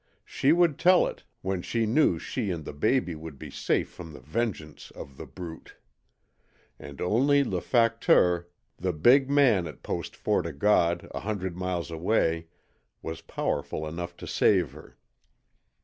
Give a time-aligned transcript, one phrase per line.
[0.25, 4.13] She would tell it, when she knew she and the baby would be safe from
[4.13, 5.75] the vengeance of the Brute.
[6.79, 11.91] And only LE FACTEUR the Big Man at Post Fort O' God a hundred miles
[11.91, 12.47] away
[13.03, 14.97] was powerful enough to save her.